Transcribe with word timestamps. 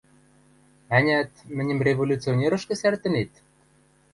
Ӓнят, 0.97 1.31
мӹньӹм 1.55 1.79
революционерӹшкӹ 1.87 2.73
сӓртӹнет? 2.81 3.31